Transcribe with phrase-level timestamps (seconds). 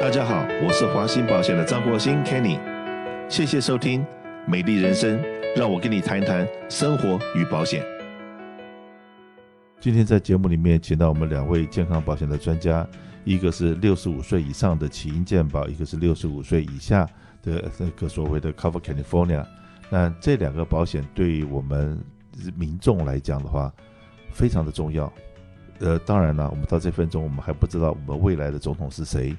[0.00, 2.56] 大家好，我是华兴保险的张国兴 Kenny，
[3.28, 4.00] 谢谢收听
[4.46, 5.18] 《美丽人生》，
[5.56, 7.84] 让我跟你谈一谈生活与保险。
[9.80, 12.86] 今天在节目里面请到我们两位健康保险的专家，
[13.24, 17.04] 一个是六十五岁以上的起因健保，一个是六十五岁以下
[17.42, 19.44] 的那个所谓的 Cover California。
[19.90, 21.98] 那这两个保险对于我们
[22.54, 23.72] 民众来讲的话，
[24.30, 25.12] 非常的重要。
[25.80, 29.36] 呃，当然了，我们到这分钟，我们还不知道我们未来的总统是谁。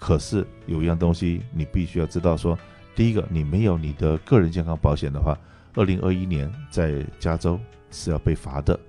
[0.00, 2.58] 可是有一样东西，你必须要知道说，
[2.96, 5.38] 第一个，你没有你的个人健康保险的话，
[5.74, 7.60] 二零二一年在加州
[7.90, 8.80] 是要被罚的。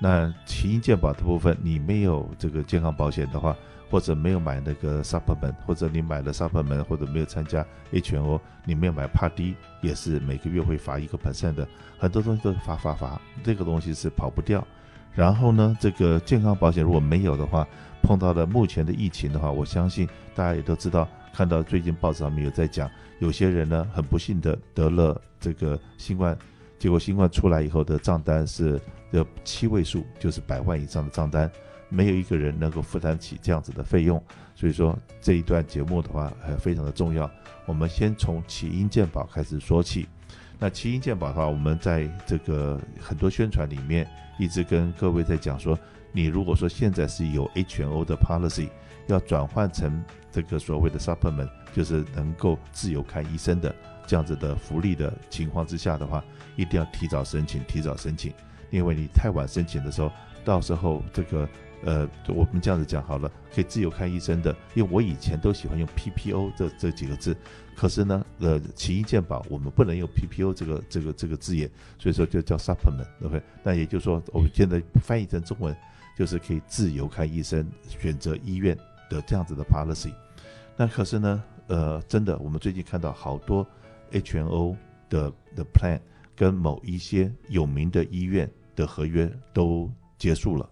[0.00, 3.56] 那起因健保的部分，你没有这个健康保险的话，
[3.88, 14.66] 或者没有买那个 supplement，或者你买了 supplement，或者没有参加 HMO，你没有买 Part D，也是每个月会罚一个 percent 的，很多东西都罚罚罚，这个东西是跑不掉。
[15.16, 17.66] 然后呢，这个健康保险如果没有的话，
[18.02, 26.36] 碰到了目前的疫情的话，我相信大家也都知道，看到最近报纸上面有在讲，有些人呢很不幸的得了这个新冠，
[26.78, 28.78] 结果新冠出来以后的账单是
[29.10, 31.50] 有七位数，就是百万以上的账单，
[31.88, 34.22] 没有一个人能够负担起这样子的费用。
[34.54, 37.28] 所以说这一段节目的话，还非常的重要。
[37.64, 40.06] 我们先从起因健保开始说起。
[40.58, 45.78] 那起因健保的话，我们在这个很多宣传里面一直跟各位在讲说。
[46.12, 48.70] 你如果说现在是有 HMO 的 policy，
[49.06, 53.74] 要转换成这个所谓的 supplement，就是能够自由看医生的
[54.06, 56.24] 这样子的福利的情况之下的话，
[56.56, 58.32] 一定要提早申请，提早申请，
[58.70, 60.10] 因为你太晚申请的时候，
[60.42, 61.46] 到时候这个
[61.86, 67.34] 呃，我们这样子讲好了，可以自由看医生的，因为我以前都喜欢用 PPO 这这几个字，
[67.74, 73.40] 可是呢，呃，起因健保我们不能用 PPO 这个这个这个字眼，所以说就叫 supplement，OK？
[73.62, 75.74] 那也就是说，我们现在翻译成中文。
[76.16, 78.74] 就是可以自由看医生、选择医院
[79.10, 80.10] 的这样子的 policy。
[80.74, 83.66] 那可是呢，呃，真的，我们最近看到好多
[84.12, 84.74] HMO
[85.10, 86.00] 的的 plan
[86.34, 90.66] 跟某一些有名的医院的合约都结束了，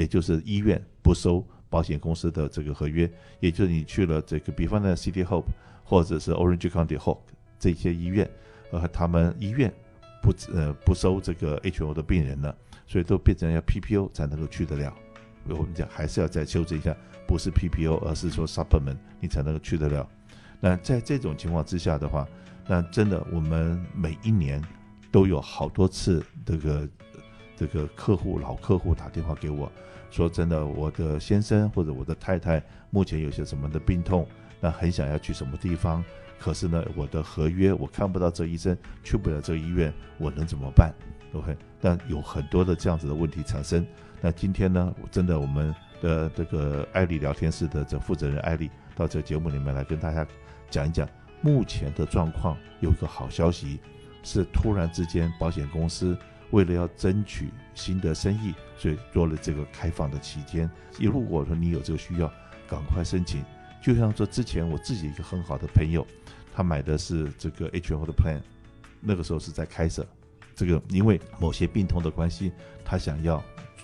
[0.00, 3.10] 也就是医院不收保险公司的这个合约，
[3.40, 5.50] 也就是你去了这个，比方呢 City Hope
[5.84, 7.20] 或者是 Orange County Hope
[7.58, 8.28] 这些医院，
[8.70, 9.72] 呃，他们医院
[10.22, 12.54] 不呃不收这个 HO 的病人了。
[12.90, 14.90] 所以都变成要 PPO 才能够去得了，
[15.46, 20.08] 我们讲还是要再修正一下，不是 PPO，而是说 supplement 你才能够去得了。
[20.58, 22.26] 那在这种情况之下的话，
[22.66, 24.58] 那真的我们每一年
[25.12, 26.88] 都有好多次这个
[27.58, 29.70] 这个客户老客户打电话给我，
[30.12, 34.24] 说真的，我的先生或者我的太太目前有些什么的病痛，
[34.60, 36.04] 那很想要去什么地方，
[36.38, 40.94] 可是呢，我的合约我看不到这医生，去不了这医院，我能怎么办
[41.32, 43.84] ？OK，但有很多的这样子的问题产生。
[44.20, 50.24] 那今天呢，真的我们的这个艾利聊天室的这负责人艾利到这个节目里面来跟大家
[50.70, 51.08] 讲一讲
[51.40, 52.56] 目前的状况。
[52.80, 53.80] 有一个好消息，
[54.22, 56.16] 是突然之间保险公司
[56.50, 60.70] 为了要争取新的生意，所以做了这个开放的期间。
[60.98, 62.32] 如果说你有这个需要，
[62.68, 63.44] 赶快申请。
[63.82, 66.06] 就像说之前我自己一个很好的朋友，
[66.54, 68.40] 他买的是这个 HMO 的 plan，
[69.00, 70.06] 那个时候是在开设。
[70.54, 72.50] 这个因为某些病痛的关系，
[72.84, 73.42] 他想要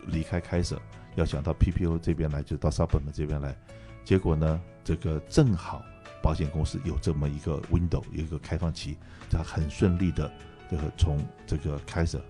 [0.09, 0.81] 离开开设，
[1.15, 3.57] 要想到 PPO 这边来，就到 Supplement 这边来。
[4.05, 5.85] 结果呢，这个正好
[6.21, 8.97] 保险公司有这么一个 window，有一个开放期，
[9.31, 10.31] 他很顺利的
[10.69, 11.17] 这个从
[11.47, 12.21] 这个开设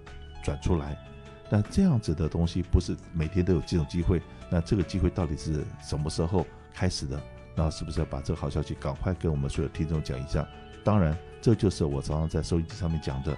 [0.44, 0.96] 转出来。
[1.50, 7.20] 那这样子的东西不是每天都有这种机会，那这个机会到底是什么时候开始的？
[7.56, 10.46] 那是不是要把这个好消息赶快跟我们所有听众讲一下？
[10.84, 13.36] 当然，这就是我常常在收音机上面讲的。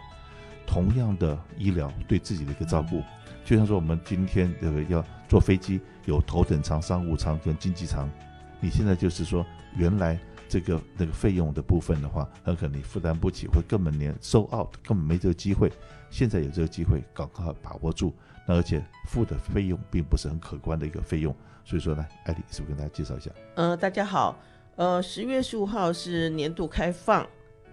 [0.66, 3.00] 同样的医疗对自己的一个照顾，
[3.44, 8.10] 就像说我们今天这个要坐飞机，有头等舱、商务舱跟经济舱。
[8.58, 9.46] 你现在就是说，
[9.76, 10.18] 原来
[10.48, 15.72] 这个那个费用的部分的话，很可能你负担不起，或根本连售 out 根本没这个机会。
[16.10, 18.14] 现在有这个机会，赶快把握住。
[18.46, 23.30] 那而且付的费用并不是很可观的一个费用，所以说呢，艾迪是不是跟大家介绍一下？
[23.56, 24.38] 呃，大家好，
[24.76, 27.26] 呃，十月十五号是年度开放，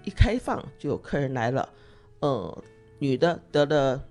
[0.04, 1.70] 一开放就有客人来了，
[2.20, 2.64] 呃。
[3.00, 4.02] 女的得了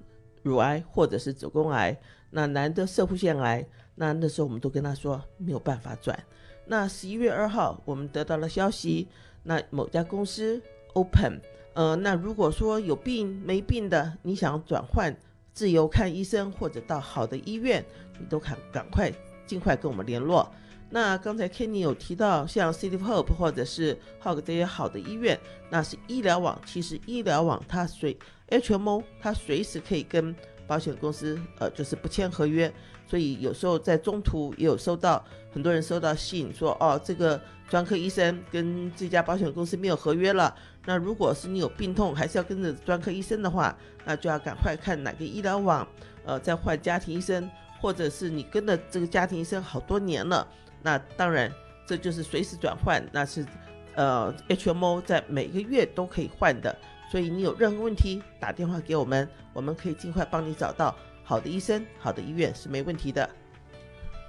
[0.43, 1.97] 乳癌或者是子宫癌，
[2.29, 6.19] 那男的射护腺癌，那那时候我们都跟他说没有办法转。
[6.67, 9.09] 那十一月二号我们得到了消息，
[9.43, 10.63] 那某家公司
[10.95, 11.41] open，
[11.75, 15.15] 呃，那如果说有病没病的，你想转换
[15.53, 17.85] 自由看医生或者到好的医院，
[18.19, 19.13] 你都赶赶快
[19.47, 20.51] 尽快跟我们联络。
[20.89, 26.61] 那刚才 Kenny 有提到，像 City Hope 或者是 Hog 这些好的医院，那是医疗网。
[26.67, 28.15] 其实医疗网它随
[28.51, 30.37] HMO，它随时可以跟
[30.67, 32.73] 保险公司呃就是不签合约，
[33.07, 40.55] 所以有时候在中途也有收到很多人收到信说哦，这个专科医生跟这家保险公司没有合约了。
[40.85, 45.87] 那如果是你有病痛还是要跟着专科医生的话，那就要赶快看哪个医疗网
[46.25, 47.49] 呃再换家庭医生，
[47.81, 50.47] 或者是你跟着这个家庭医生好多年了，
[50.83, 51.53] 那当然
[51.87, 53.47] 这就是随时转换，那是
[53.95, 56.77] 呃 HMO 在每个月都可以换的。
[57.13, 63.29] 所以你有任何问题，打电话给我们，我们可以尽快帮你找到好的医生、好的医院是没问题的。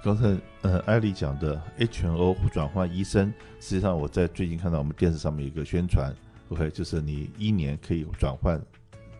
[0.02, 6.14] 刚才呃艾莉讲的 HNO 转换医生，实际上我在最近看到我们电视上面有一个宣传
[6.50, 8.60] ，OK，就是你一年可以转换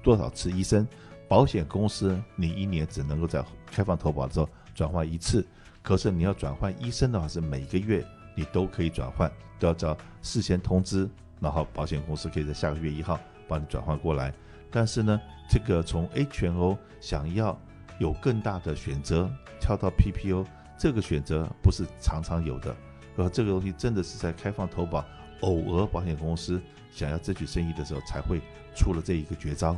[0.02, 0.86] 多少次医生，
[1.26, 5.42] 保险公司你一年只能够在开放投保的时候转换一次，
[5.80, 11.08] 可是你要转换医生的话是每个月你都可以转换，都要找事先通知，
[11.40, 13.18] 然后保险公司可以在下个月一号。
[13.48, 14.32] 帮你转换过来，
[14.70, 17.58] 但是呢，这个从 HMO 想要
[17.98, 19.30] 有更大的选择，
[19.60, 20.46] 跳到 PPO，
[20.78, 22.74] 这个选择不是常常有的，
[23.16, 25.04] 而这个东西真的是在开放投保，
[25.40, 26.60] 偶尔保险公司
[26.90, 28.40] 想要争取生意的时候才会
[28.74, 29.76] 出了这一个绝招。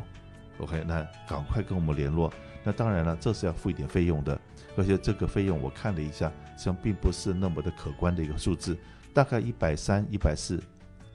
[0.58, 2.32] OK，那赶快跟我们联络。
[2.64, 4.40] 那当然了，这是要付一点费用的，
[4.76, 8.76] 而且这个费用我看了一下，实际上并不是那么的可观的一个数字，
[9.12, 10.60] 大概一百三、一百四。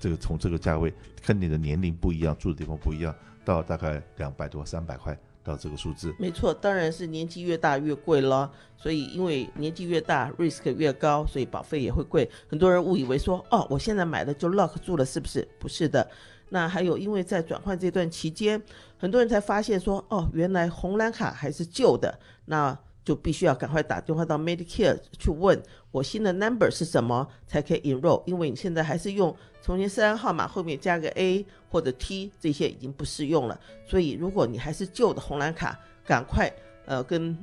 [0.01, 0.91] 这个从这个价位，
[1.23, 3.15] 跟你的年龄不一样，住的地方不一样，
[3.45, 6.11] 到大概两百多、三百块到这个数字。
[6.17, 8.51] 没错，当然是年纪越大越贵了。
[8.75, 12.27] 所以因为年纪越大，risk 越高，所以保费也会贵。
[12.49, 15.47] 很多人误以为说，哦，我现在买的就 lock 住了，是不是？
[15.59, 16.09] 不是的。
[16.49, 18.59] 那还有，因为在转换这段期间，
[18.97, 22.19] 很多人才发现说，哦，原来红蓝卡还是旧的。
[22.45, 25.59] 那就必须要赶快打电话到 Medicare 去问
[25.89, 28.21] 我新的 number 是什么，才可以 enroll。
[28.25, 33.59] 因为你现在还是用重新设安号码后面加个 A 或者 T，这些已经不适用了。
[33.85, 36.51] 所以如果你还是旧的红蓝卡，赶快
[36.85, 37.37] 呃跟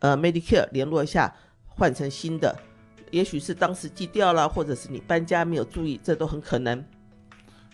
[0.00, 1.34] 呃 Medicare 联络一下，
[1.66, 2.54] 换成新的。
[3.10, 6.84] 也许是当时寄掉了，或者是你搬家没有注意，这都很可能。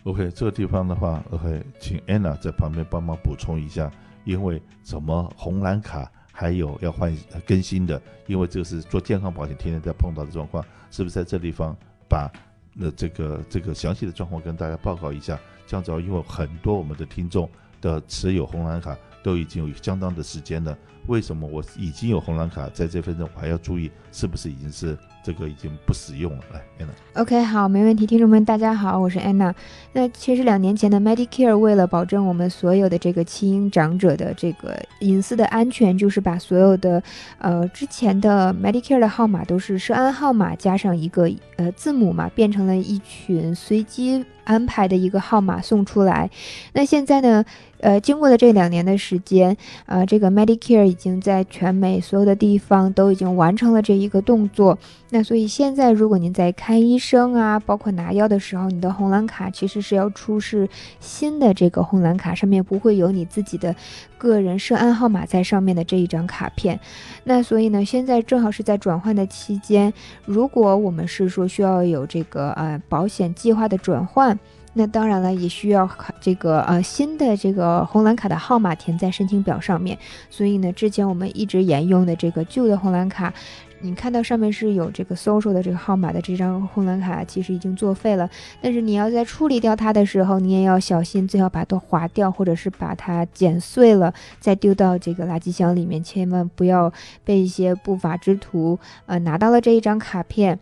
[0.05, 3.91] OK，这个地方的话，OK，请 Anna 在旁边帮忙补充一下，
[4.25, 6.11] 因为什么红蓝卡？
[6.39, 7.17] 还有要换
[7.47, 11.75] 更新的，因为这个是做健康保险，天天在碰到的状况，是不是在这地方
[12.11, 12.31] 把
[12.79, 15.41] 那这个这个详细的状况跟大家报告一下？
[15.67, 17.51] 这样子，因为很多我们的听众
[17.81, 20.77] 的持有红蓝卡都已经有相当的时间了，
[21.09, 24.97] 为什么我已经有红蓝卡，在这份中我还要注意是不是已经是？
[25.27, 27.21] 这个已经不使用了，来，Anna。
[27.21, 28.07] OK，好，没问题。
[28.07, 29.53] 听众们，大家好，我是 Anna。
[29.93, 37.03] 那其实两年前的 Medicare 为了保证我们所有的这个亲婴长者的这个隐私的安全，就是把所有的
[37.39, 46.31] 呃之前的 Medicare 的号码都是设安号码加上一个呃字母嘛，变成了一群随机安排的一个号码送出来。
[46.73, 47.45] 那现在呢？
[47.81, 54.79] 呃，经过了这两年的时间，呃，这个 Medicare 已经在全美所有的地方都已经完成了这一个动作。
[55.17, 60.69] 那所以现在，如果您在看医生啊，包括拿药的时候，你的红蓝卡其实是要出示
[61.01, 63.75] 新的这个红蓝卡，上面不会有你自己的
[64.19, 66.79] 个人涉案号码在上面的这一张卡片。
[67.25, 69.91] 那所以呢，现在正好是在转换的期间，
[70.27, 74.39] 如果我们是说需要有这个呃保险计划的转换。
[74.79, 75.89] 那当然了，也需要
[76.21, 79.97] 这个呃新的这个红蓝卡的号码填在申请表上面。
[80.29, 83.33] 所以呢，之前我们一直沿用的这个旧的红蓝卡，
[83.81, 88.29] 你看到上面是有这个 social 的这个号码的这张红蓝卡，其实已经作废了。
[88.61, 96.93] 但是你要在处理掉它的时候，你也要小心，最好把它划掉，或者是把它剪碎了，再丢到这个垃圾箱里面，千万不要
[97.23, 100.59] 被一些不法之徒呃拿到了这一张卡片。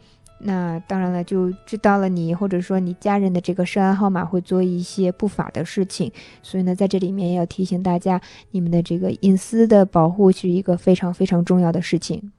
[0.46, 12.32] 那当然了，就知道了你或者说你家人的这个涉案号码会做一些不法的事情，所以呢，在这里面要提醒大家，你们的这个隐私的保护是一个非常非常重要的事情。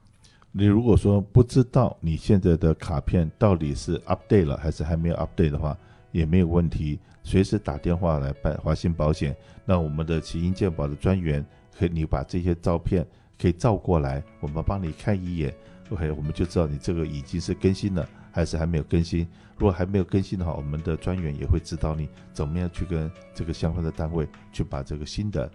[0.58, 5.76] 你如果说不知道你现在的卡片到底是 update 了还是还没有 update 的话，
[6.12, 9.36] 也没有问题，随时打电话来办华信保险，
[9.66, 11.44] 那我们的奇英健保的专员
[11.78, 13.06] 可以你把这些照片
[13.38, 15.54] 可以照过来，我们帮你看一眼。
[15.90, 19.28] OK，我们就知道你这个已经是更新了，还是还没有更新。
[19.58, 25.50] 如果还没有更新的话，我们的专员也会指导你怎么样去跟这个相关的单位去把这个新的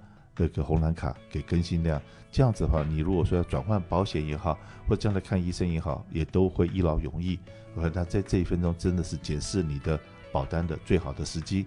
[0.47, 2.01] 这个红蓝卡给更新掉。
[2.31, 4.57] 这样子的话，你如果说要转换保险也好，
[4.87, 7.39] 或将来看医生也好，也都会一劳永逸。
[7.75, 9.99] OK，那在这一分钟真的是检视你的
[10.31, 11.65] 保单的最好的时机。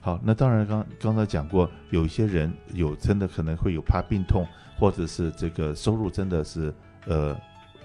[0.00, 4.46] 好，那当然刚刚才讲过，有一些人有真的可能会有怕病痛，
[4.78, 6.74] 或者是这个收入真的是
[7.06, 7.36] 呃。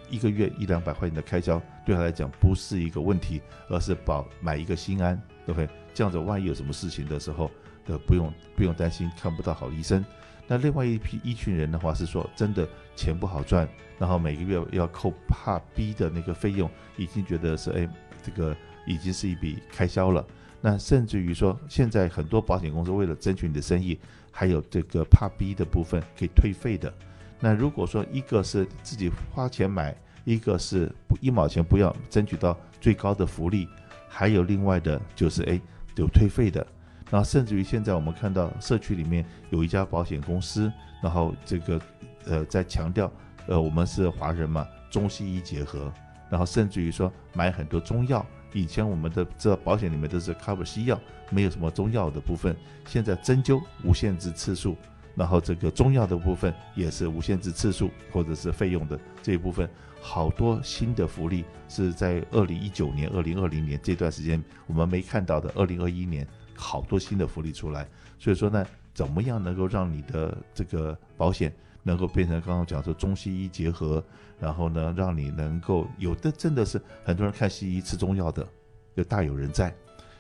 [0.09, 7.51] 一个月一两百块钱的开销对他来讲不是一个问题，而是保买一个心安，，OK，这样子万一有什么事情的时候，
[7.87, 10.03] 呃，不用不用担心看不到好医生。
[10.47, 13.67] 那另外一批一群人的话是说，真的钱不好赚，
[13.99, 17.89] 然后每个月要扣怕逼的那个费用，已经觉得是哎，
[18.23, 20.25] 这个已经是一笔开销了。
[20.61, 23.99] 那甚至于说，现在很多保险公司为了争取你的生意，
[24.31, 26.91] 还有这个怕逼的部分可以退费的。
[27.39, 33.67] 那如果说一个是自己花钱买，一个是不一毛钱不要，争取到最高的福利，
[34.07, 35.59] 还有另外的就是哎
[35.97, 36.65] 有退费的。
[37.09, 40.71] 然后甚至于现在我们看到社区里面有一家保险公司，
[41.01, 41.81] 然后这个
[42.25, 43.11] 呃在强调
[43.47, 45.91] 呃我们是华人嘛，中西医结合，
[46.29, 48.25] 然后甚至于说买很多中药。
[48.53, 50.99] 以前我们的这保险里面都是 cover 西药，
[51.29, 52.55] 没有什么中药的部分。
[52.85, 54.75] 现在针灸无限制次数，
[55.15, 59.69] 然后这个中药的部分也是无限制次数或者是费用的这一部分，
[60.01, 65.51] 好多新的福利是在二零一九年、二零二零年这段时间我们没看到的。
[65.53, 66.25] 二零二一年
[66.57, 67.87] 好多新的福利出来，
[68.19, 74.03] 所以说呢，怎么样能够让你的这个保险能够变成刚刚讲说中西医结合？
[74.39, 78.47] 然后呢，让你能够有的真的是很多人看西医吃中药的，
[78.95, 79.73] 就大有人在。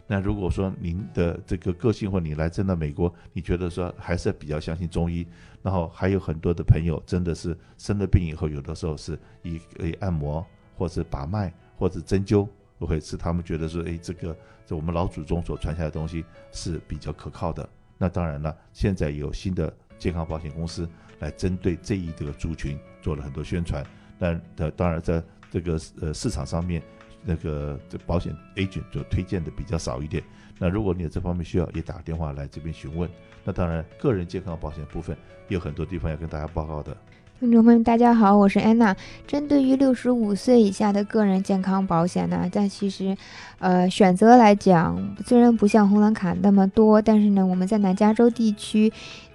[0.07, 5.27] 那如果说您的这个个性或你来真的美国，你觉得说还是比较相信中医，
[5.61, 10.43] 然后还有很多的朋友真的是生了病以后，有的时候是以以按摩
[10.77, 12.47] 或者把脉或者针灸，
[12.85, 17.67] 会是他们觉得说，哎，这个这我们老祖宗所传下来的东西是比较可靠的。
[17.97, 20.87] 那当然了，现在有新的健康保险公司
[21.19, 23.83] 来针对这一个族群做了很多宣传。
[24.19, 26.81] 但呃，当然，在这个呃市场上面，
[27.23, 30.23] 那个这保险 agent 就推荐的比较少一点。
[30.59, 33.09] 那如果你有这方面需要，也打电话来这边询问。
[33.43, 35.15] 那当然，个人健康保险部分
[35.47, 36.95] 也有很多地方要跟大家报告的。
[37.39, 38.95] 听众朋友们，大家好，我是安娜。
[39.27, 43.15] 针对于六十五岁以下的个人健康保险呢，但其实，
[43.59, 48.91] 呃，选择来讲，虽然不像红蓝卡那么多，但是呢，我们在南加州地区。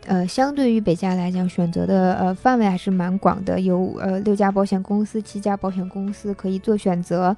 [0.06, 7.36] 呃，相对于北加来讲，选择的呃范围还是蛮广的，有呃六家保险公司、七家保险公司可以做选择。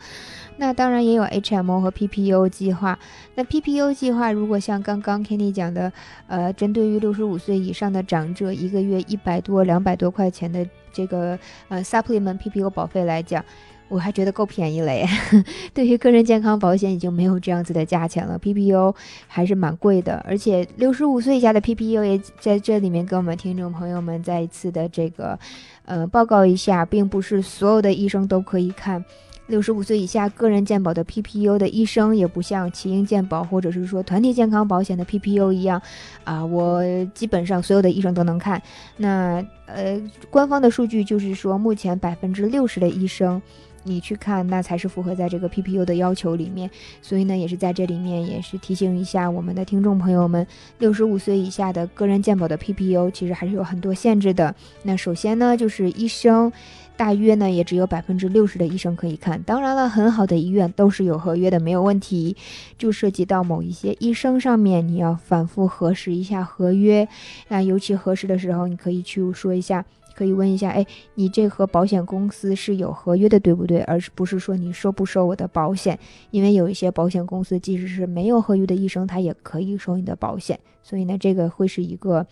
[0.57, 2.99] 那当然也有 HMO 和 PPO 计划。
[3.35, 5.93] 那 PPO 计划如果像刚刚 Kenny 讲的，
[6.27, 13.45] 呃，针对于六十五岁以上的长者，一个月一百多、两百多块钱的这个呃 Supplement PPO 保费来讲。
[13.89, 15.07] 我还觉得够便宜了耶，
[15.73, 18.95] 对于个人健康保险已经没有这样子的价钱了，PPO
[19.29, 25.39] 还是蛮贵的，而且六十五岁以下的 PPO 也在这里面跟我们听众朋友们再一次的这个
[25.85, 29.05] 呃报告一下，并不是所有的医生都可以看
[29.47, 35.81] 六十五岁以下个人健保的 PPO 的医生，也不像奇英健保或者是说团体健康保险的 PPO 一样
[36.25, 36.83] 啊，我
[37.15, 38.61] 基本上所有的医生都能看。
[38.97, 40.01] 那呃，
[40.31, 43.41] 官方的数据就是说，目前百分之六十的医生。
[43.85, 46.69] 你去看，那才是符合在这个 PPU 的要求里面。
[47.01, 50.47] 所以呢，也是在这里面，也是提醒一下我们的听众朋友们，
[50.79, 54.55] 六十五岁以下的个人健保的 PPU，其实还是有很多限制的。
[54.83, 56.53] 那首先呢，就是医生，
[56.97, 59.43] 大约呢也只有百分之六十的医生可以看。
[59.43, 62.37] 当然了，很好的医院都是有合约的，没有问题。
[62.79, 67.07] 就涉及到某一些医生上面，你要反复核实一下合约。
[67.49, 69.85] 那尤其核实的时候，你可以去说一下。
[70.15, 73.81] 可以问一下，哎，你这和保险公司是有合约的，对不对？
[73.83, 75.99] 而是不是说你收不收我的保险？
[76.31, 80.59] 因为有一些保险公司，即使是没有合约的医生，他也可以收你的保险。
[80.83, 82.27] 所以呢，这个会是一个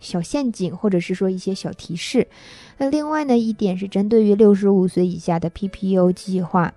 [0.00, 2.26] 小陷阱，或者是说一些小提示。
[2.78, 6.74] 那另外呢，一点是针对于六十五岁以下的 PPO 计划，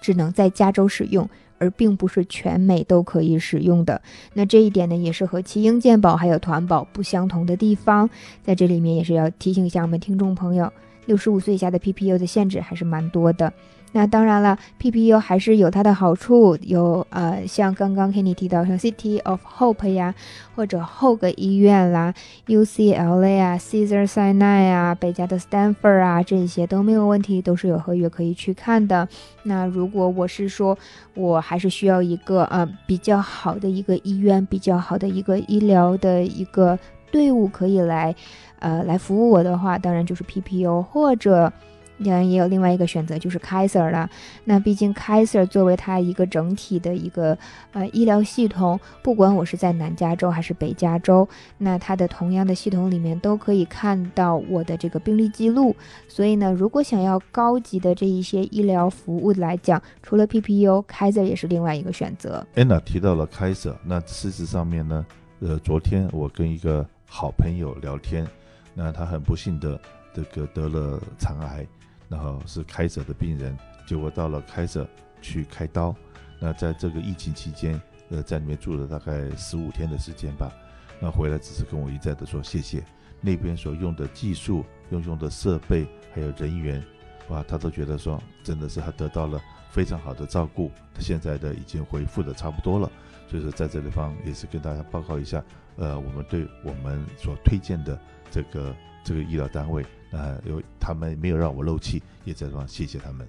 [0.00, 1.28] 只能在加州使用。
[1.62, 4.02] 而并不是全美都可以使用的，
[4.34, 8.10] 那这一点呢，也是和奇英健保还有团保不相同的地方，
[8.42, 10.72] 在这里面也是要提醒一下我们听众朋友，
[11.06, 13.52] 六十五岁以下的 PPU 的限制还是蛮多的。
[13.94, 20.14] 那当然了，PPO 还是有它的好处，有呃，像刚刚 Kenny 提到，像 City of Hope 呀，
[20.56, 22.14] 或者 HOG 医院啦
[22.46, 29.06] ，UCLA 啊 c a e s a r Sinai 啊，北加的 Stanford 啊，这些都没有问题，都是有合约可以去看的。
[29.42, 30.78] 那如果我是说，
[31.14, 36.78] 我还是需要一个呃比较好的一个医院，比较好的一个医疗的一个
[37.10, 38.14] 队伍可以来
[38.58, 41.52] 呃来服务我的话，当然就是 PPO 或者。
[41.98, 44.08] 当然也有另外一个选择，就是 Kaiser 了。
[44.44, 47.36] 那毕竟 Kaiser 作为它一个整体的一个
[47.72, 55.74] 呃医疗系统，不管我是在南加州还是北加州，那它的同样的系统里面都可以看到我的这个病历记录。
[56.08, 62.44] 所以呢，如果想要高级的这一些医疗服务来讲，除了 P P U，Kaiser 也是另外一个选择。
[62.54, 65.06] Anna 提到了 Kaiser，那事实上面呢，
[65.40, 68.26] 呃，昨天我跟一个好朋友聊天，
[68.74, 69.80] 那他很不幸的
[70.12, 71.66] 这个得了肠癌。
[72.08, 74.86] 然后是开舍的病人，结果到了开舍
[75.22, 75.96] 去开刀。
[76.38, 80.52] 那在这个疫情期间，呃，在里面住了大概十五天的时间吧。
[81.00, 82.84] 那回来只是跟我一再的说谢谢。
[83.22, 86.84] 那边所用的技术、用用的设备还有人员，
[87.28, 89.40] 哇，他都觉得说真的是他得到了
[89.70, 92.92] 非常好的照顾，他现在的已经恢复的差不多了。
[93.26, 95.42] 所以说在这地方也是跟大家报告一下，
[95.76, 97.98] 呃，我们对我们所推荐的
[98.30, 103.26] 这个这个医疗单位，呃，有他们没有让我漏气，也在这谢谢他们。